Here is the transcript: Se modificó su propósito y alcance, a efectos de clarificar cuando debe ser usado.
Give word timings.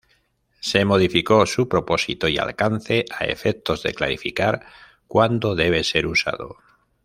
Se 0.61 0.83
modificó 0.83 1.45
su 1.45 1.69
propósito 1.69 2.27
y 2.27 2.39
alcance, 2.39 3.05
a 3.15 3.25
efectos 3.25 3.83
de 3.83 3.93
clarificar 3.93 4.65
cuando 5.07 5.53
debe 5.53 5.83
ser 5.83 6.07
usado. 6.07 6.57